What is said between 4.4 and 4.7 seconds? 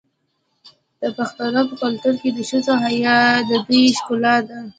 ده.